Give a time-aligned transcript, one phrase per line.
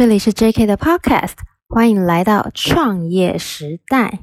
[0.00, 1.32] 这里是 JK 的 Podcast，
[1.68, 4.20] 欢迎来到创业时代。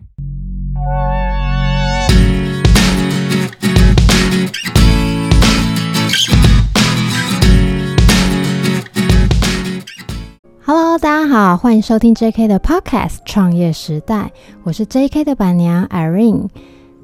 [10.65, 14.15] Hello，大家好，欢迎收听 JK 的 Podcast《创业时代》，
[14.63, 16.47] 我是 JK 的板娘 Irene。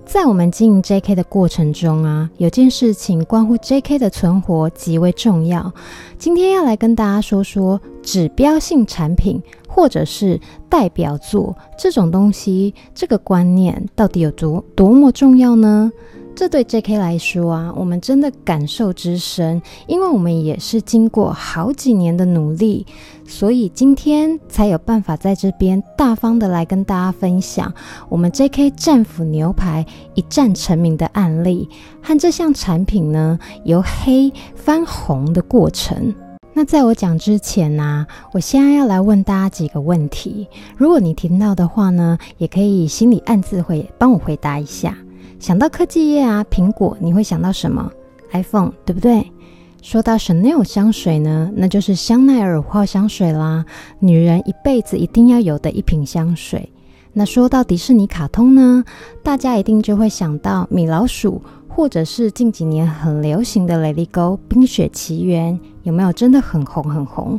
[0.05, 5.73] 在我们经营 JK 的过程中啊，有件事情关乎 JK 的存活极为重要。
[6.17, 15.91] 今天要来跟大家说说指标性产品或者是代表作这种东西，这个观念到底有多多么重要呢？
[16.35, 22.85] 这对 JK 来说啊，我们真的感受之深，因为我们也是经过好几年的努力，
[23.25, 27.71] 所以今天才有办法在这边大方的来跟大家分享
[28.09, 31.69] 我们 JK 战斧牛排一战成名的案例
[32.01, 36.13] 和这项产品呢由黑翻红的过程。
[36.55, 44.97] 那在我讲之前呢、我现在要来问大家几个问题，如果你听到的话呢，也可以心里暗自会帮我回答一下。
[45.43, 47.91] 想到科技业啊，苹果，你会想到什么
[48.31, 49.29] ？iPhone，对不对？
[49.81, 53.65] 说到 Chanel 香水呢，那就是香奈儿五号香水啦，
[53.99, 56.71] 女人一辈子一定要有的一瓶香水。
[57.11, 58.85] 那说到迪士尼卡通呢，
[59.21, 66.13] 大家一定就会想到米老鼠，或者是近几年很流行的 Let It Go 冰雪奇缘，有没有？
[66.13, 67.37] 真的很红很红。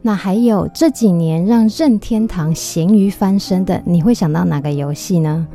[0.00, 5.46] 那还有这几年让任天堂咸鱼翻身的，你会想到哪个游戏呢？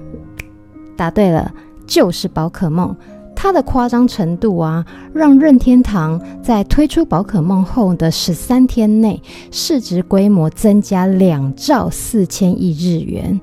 [0.95, 1.51] 答对了。
[1.89, 2.95] 就是宝可梦，
[3.35, 13.41] 它的夸张程度啊，让任天堂在推出宝可梦后的十三天内，市值规模增加两兆四千亿日元。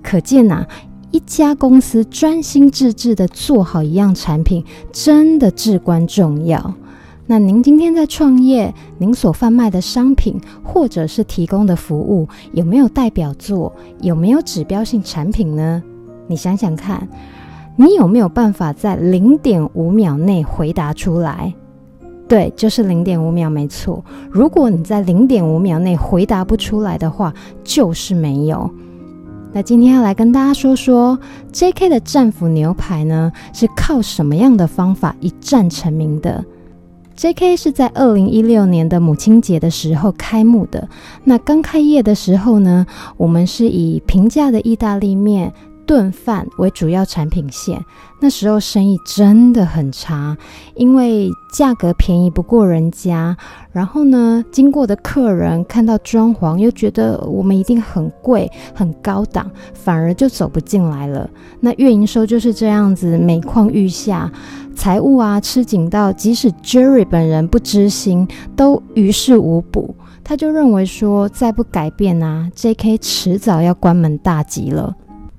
[0.00, 0.64] 可见呐、
[1.10, 6.72] 一家公司专心致志的做好一样产品，真的至关重要。
[7.26, 13.74] 那您今天在创业，您所贩卖的商品或者是提供的服务，有没有代表作？
[14.00, 15.82] 有没有指标性产品呢？
[16.28, 17.08] 你想想看。
[17.80, 21.54] 你有没有办法在零点五秒内回答出来？
[22.26, 24.04] 对，就是零点五秒，没错。
[24.28, 28.68] 如果你在零点五秒内回答不出来的话，就是没有。
[29.52, 31.16] 那今天要来跟大家说说
[31.52, 36.44] ，JK 的战斧牛排呢，是靠什么样的方法一战成名的
[37.16, 40.88] ？JK 是在二零一六年的母亲节的时候开幕的。
[41.22, 42.84] 那刚开业的时候呢，
[43.16, 45.52] 我们是以平价的意大利面。
[45.88, 47.82] 顿饭为主要产品线，
[48.20, 50.36] 那时候生意真的很差，
[50.74, 53.34] 因为价格便宜不过人家。
[53.72, 61.28] 然后呢，经过的客人看到装潢，又觉得我们一定很贵、很高档，反而就走不进来了。
[61.60, 64.30] 那月营收就是这样子每况愈下，
[64.76, 69.96] 财务啊吃紧到，即使 Jerry 本人不知心，都于事无补。
[70.22, 74.94] 他就认为说，再不改变啊，JK 迟早要关门大吉了。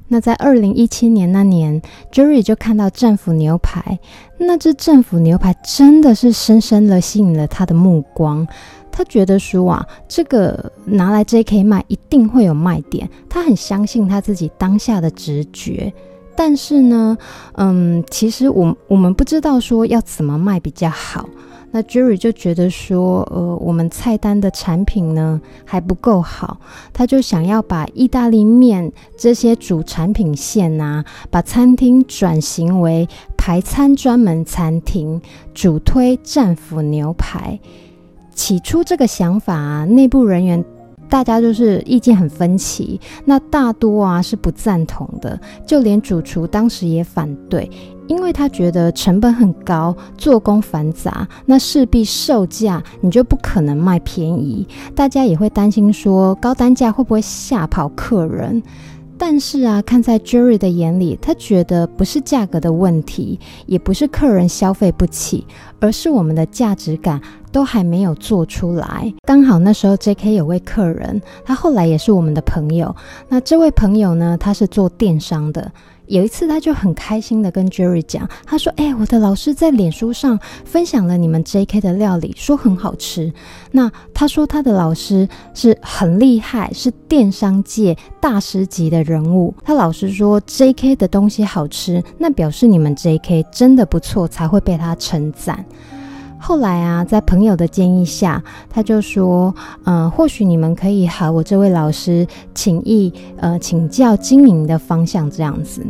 [0.10, 1.82] 那在二零一七年那年
[2.12, 4.00] ，Jerry 就看到战斧牛排，
[4.38, 8.46] 那只战斧牛排真的是深深的吸引了他的目光。
[8.92, 15.94] 他觉得说啊，这个拿来 JK 卖一定会有卖点，他很相信他自己当下的直觉。
[16.36, 17.18] 但是呢，
[17.54, 21.30] 嗯，其实我我们不知道说要怎么卖比较好。
[21.72, 26.60] 那 Jerry 就觉得说，呃，我们菜单的产品呢还不够好，
[26.92, 33.08] 他就想要把意大利面这些主产品线呐，把餐厅转型为
[33.38, 35.22] 排餐专门餐厅，
[35.54, 37.60] 主推战斧牛排。
[38.34, 40.64] 起初这个想法啊，内部人员
[41.10, 47.70] 大家就是意见很分歧，那大多啊是不赞同的，就连主厨当时也反对。
[48.08, 58.64] 因为他觉得成本很高，做工繁杂，那势必售价你就不可能卖便宜，大家也会担心说高单价会不会吓跑客人。
[59.16, 65.46] 但是啊，看在 Jerry 的眼里，他觉得不是价格的问题，也不是客人消费不起，
[65.80, 67.22] 而是我们的价值感
[67.52, 69.14] 都还没有做出来。
[69.24, 72.96] 刚好那时候 JK 有位客人，他后来也是我们的朋友。
[73.28, 75.72] 那这位朋友呢，他是做电商的。
[76.08, 83.32] 有一次，他就很开心的跟 Jerry 讲，他说：“哎、我的老师在脸书上分享了你们 JK 的料理，说很好吃。
[83.70, 89.54] 那他说他的老师是很厉害，是电商界大师级的人物。
[89.64, 95.64] 他老师说 JK 的东西好吃，那表示你们 JK 真的不错，才会被他称赞。
[96.40, 99.54] 后来啊，在朋友的建议下，他就说：
[99.84, 102.26] 嗯、呃，或许你们可以和我这位老师
[102.56, 105.86] 请益，呃，请教经营的方向这样子。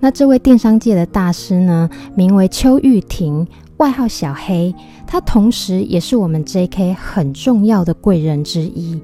[0.00, 3.46] 那这位电商界的大师呢，名为邱玉婷，
[3.78, 4.72] 外号小黑，
[5.06, 9.00] 他同时也是我们 JK 很重要的贵人之一。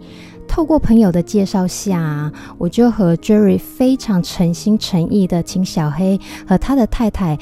[0.55, 6.17] 透过朋友的介绍下，我就和 Jerry 非常诚心诚意的请小黑
[6.47, 7.37] 和他的太太，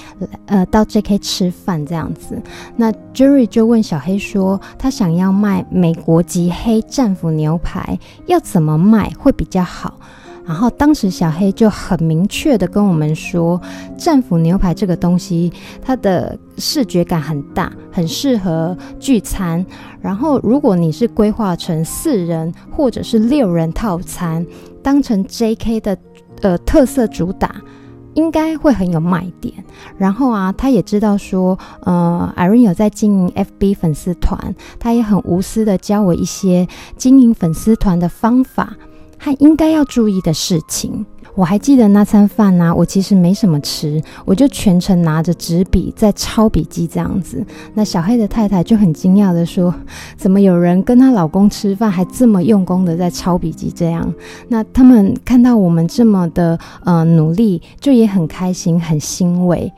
[0.47, 2.41] 呃，到 JK 吃饭这样子。
[2.75, 7.99] 那 Jerry 就问小黑说，他想要卖美国籍黑战斧牛排，
[8.29, 10.01] 要怎么卖会比较好？
[10.45, 13.61] 然后当时小黑就很明确的跟我们说，
[13.97, 19.65] 战斧牛排这个东西，它的视觉感很大，很适合聚餐。
[20.01, 24.45] 然后如果你是规划成四人或者是六人套餐，
[24.83, 25.97] 当成 JK 的
[26.41, 27.55] 呃特色主打，
[28.15, 29.55] 应该会很有卖点。
[29.97, 36.67] 然后啊，他也知道说，呃，Irene 有在经营 FB 粉丝团，他也很无私的教我一些
[36.97, 38.77] 经营粉丝团的方法。
[39.25, 47.47] 还应该要注意的事情，我还记得那餐饭呢、我其实没什么吃，我就全程拿着纸笔在抄笔记这样子。
[47.73, 49.73] 那小黑的太太就很惊讶的说
[50.19, 54.13] ：“怎么有人跟她老公吃饭还这么用功的在抄笔记？”这样，
[54.49, 59.73] 那他们看到我们这么的呃努力，就也很开心，很欣慰。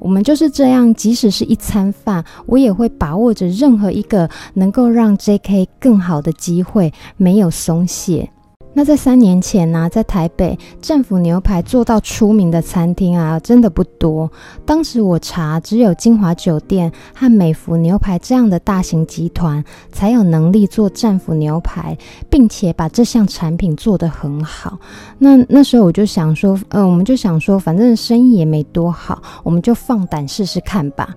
[0.00, 8.28] 我们就是这样，即使是一餐饭，我也会把握着任何一个能够让 JK 更好的机会，没有松懈。
[8.74, 14.30] 那在三年前呢、在台北战斧牛排做到出名的餐厅啊，真的不多。
[14.64, 21.96] 当时我查，只有金华酒店和美福牛排这样的大型集团才有能力做战斧牛排，
[22.30, 24.78] 并且把这项产品做得很好。
[25.18, 31.14] 那那时候我就想说，呃，我们就想说，反正生意也没多好，我们就放胆试试看吧。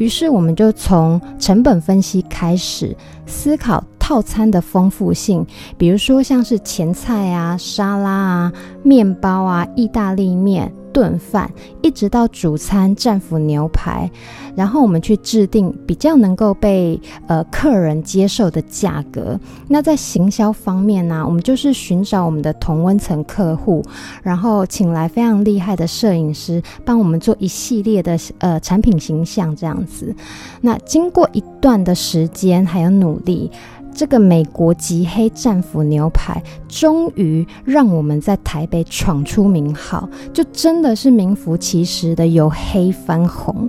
[0.00, 3.84] 于是我们就从成本分析开始思考。
[3.98, 5.46] 套餐的丰富性，
[5.78, 8.52] 比如说像是前菜啊、沙拉啊、
[8.82, 11.50] 面包啊、意大利面、炖饭，
[11.82, 14.10] 一直到主餐战斧牛排，
[14.54, 19.38] 然后我们去制定比较能够被呃客人接受的价格。
[19.68, 23.82] 那在行销方面呢、我们就是寻找我们的同温层客户，
[24.22, 30.14] 然后请来非常厉害的摄影师帮我们做一系列的呃产品形象这样子。
[30.60, 33.50] 那经过一段的时间还有努力。
[33.94, 43.68] 这个美国极黑战斧牛排终于让我们在台北闯出名号，就真的是名副其实的由黑翻红。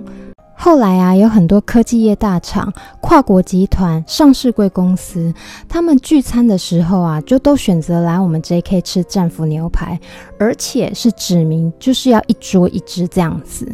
[0.54, 5.34] 后来啊，有很多科技业大厂、跨国集团、上市贵公司，
[5.68, 9.98] 他们聚餐的时候啊，就都选择来我们 JK 吃战斧牛排，
[10.38, 13.66] 而且是指明就是要一桌一只这样子。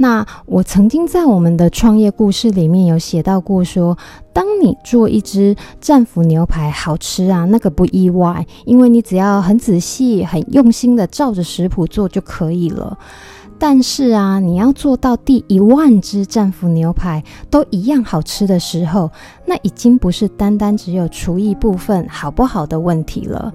[0.00, 3.98] 那我曾经在我们的创业故事里面有写到过说，
[4.32, 12.96] 当你做一只战斧牛排好吃啊，那个不意外，因为你只要很仔细、很用心的照着食谱做就可以了。
[13.58, 19.10] 但是啊，你要做到第一万只战斧牛排都一样好吃的时候，
[19.44, 23.52] 那已经不是单单只有厨艺部分好不好的问题了。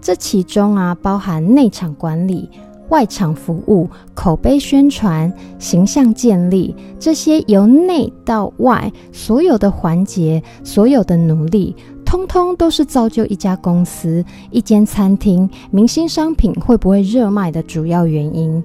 [0.00, 2.50] 这其中啊，包含内场管理。
[2.90, 18.62] 外场服务、口碑宣传、形象建立，这些由内到外所有的环节、所有的努力，通通都是造就一家公司、一间餐厅、明星商品会不会热卖的主要原因。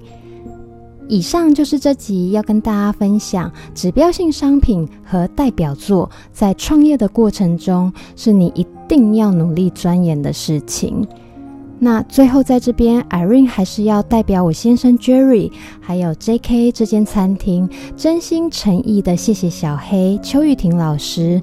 [1.08, 11.04] 以上就是这集要跟大家分享指标性商品和代表作，在创业的过程中，是你一定要努力钻研的事情。
[11.82, 21.40] 那最后在这边，Irene 还是要代表我先生 Jerry，还有 JK 这间餐厅，真心诚意的谢谢小黑邱玉婷老师，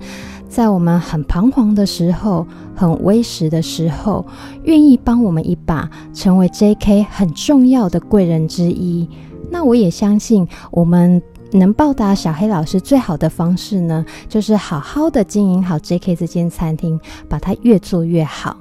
[0.48, 4.24] 在我们很彷徨的时候，很微时的时候，
[4.66, 9.10] 愿意帮我们一把，成为 JK 很重要的贵人之一。
[9.50, 11.20] 那我也相信，我们
[11.54, 18.56] 能报答小黑老师最好的方式呢，就是好好的经营好 JK 这间餐厅，把它越做越好。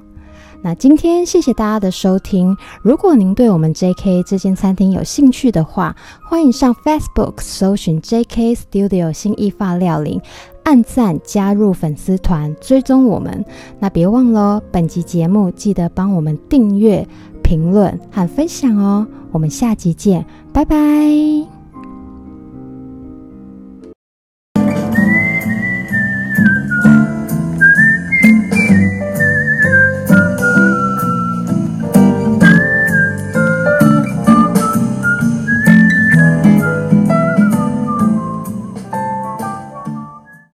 [0.66, 2.56] 那今天谢谢大家的收听。
[2.82, 5.94] 如果您对我们 JK 这间餐厅有兴趣的话，
[6.28, 10.20] 欢迎上 Facebook 搜寻 JK Studio 新意发料理，
[10.64, 13.44] 按赞加入粉丝团，追踪我们。
[13.78, 17.06] 那别忘了，本集节目记得帮我们订阅、
[17.44, 19.06] 评论和分享哦。
[19.30, 21.55] 我们下集见，拜拜。